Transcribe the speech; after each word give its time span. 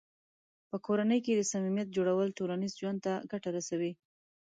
په 0.69 0.77
کورنۍ 0.85 1.19
کې 1.25 1.33
د 1.35 1.41
صمیمیت 1.51 1.87
جوړول 1.97 2.27
ټولنیز 2.37 2.73
ژوند 2.79 2.99
ته 3.05 3.13
ګټه 3.31 3.49
رسوي. 3.57 3.91